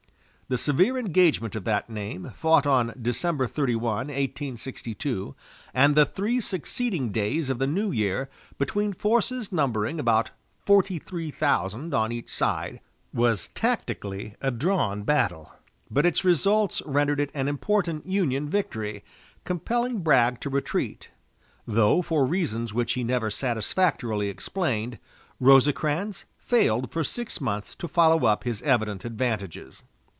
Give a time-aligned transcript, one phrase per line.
[0.51, 5.33] The severe engagement of that name, fought on December 31, 1862,
[5.73, 10.31] and the three succeeding days of the new year, between forces numbering about
[10.65, 12.81] forty three thousand on each side,
[13.13, 15.53] was tactically a drawn battle,
[15.89, 19.05] but its results rendered it an important Union victory,
[19.45, 21.11] compelling Bragg to retreat;
[21.65, 24.99] though, for reasons which he never satisfactorily explained,
[25.39, 29.83] Rosecrans failed for six months to follow up his evident advantages.